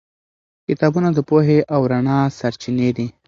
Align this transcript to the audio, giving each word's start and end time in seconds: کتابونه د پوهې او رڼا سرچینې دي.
کتابونه 0.67 1.09
د 1.13 1.19
پوهې 1.29 1.59
او 1.73 1.81
رڼا 1.91 2.19
سرچینې 2.39 2.89
دي. 2.97 3.07